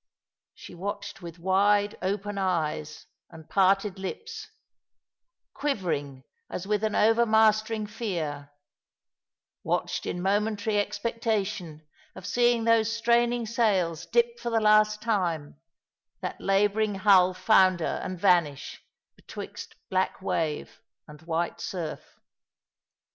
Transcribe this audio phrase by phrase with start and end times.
[0.55, 4.49] She watched with wide, open eyes, and parted lips,
[5.53, 8.49] quivering as with an over mastering fear,
[9.63, 11.85] watched in momentary expectation
[12.15, 15.61] of seeing those straining sails dip for the last time,
[16.21, 18.81] that labouring hull founder and vanish
[19.15, 22.19] betwixt black wave and White surf.